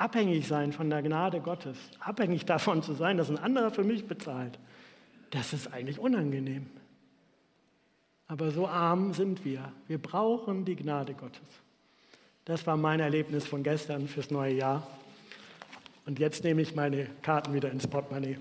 Abhängig 0.00 0.48
sein 0.48 0.72
von 0.72 0.88
der 0.88 1.02
Gnade 1.02 1.40
Gottes, 1.40 1.76
abhängig 2.00 2.46
davon 2.46 2.82
zu 2.82 2.94
sein, 2.94 3.18
dass 3.18 3.28
ein 3.28 3.38
anderer 3.38 3.70
für 3.70 3.84
mich 3.84 4.06
bezahlt, 4.06 4.58
das 5.30 5.52
ist 5.52 5.72
eigentlich 5.72 5.98
unangenehm. 5.98 6.66
Aber 8.26 8.50
so 8.50 8.66
arm 8.66 9.12
sind 9.12 9.44
wir. 9.44 9.72
Wir 9.88 9.98
brauchen 9.98 10.64
die 10.64 10.76
Gnade 10.76 11.14
Gottes. 11.14 11.42
Das 12.44 12.66
war 12.66 12.76
mein 12.76 13.00
Erlebnis 13.00 13.46
von 13.46 13.62
gestern 13.62 14.08
fürs 14.08 14.30
neue 14.30 14.54
Jahr. 14.54 14.86
Und 16.06 16.18
jetzt 16.18 16.44
nehme 16.44 16.62
ich 16.62 16.74
meine 16.74 17.06
Karten 17.22 17.52
wieder 17.52 17.70
ins 17.70 17.86
Portemonnaie. 17.86 18.38